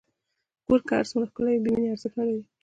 کور 0.65 0.79
که 0.87 0.93
هر 0.97 1.05
څومره 1.09 1.29
ښکلی 1.29 1.51
وي، 1.53 1.63
بېمینې 1.63 1.91
ارزښت 1.93 2.15
نه 2.19 2.23
لري. 2.29 2.43